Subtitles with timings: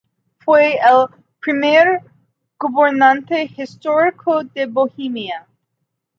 [0.39, 2.01] Fue el primer
[2.57, 5.45] gobernante histórico de Bohemia.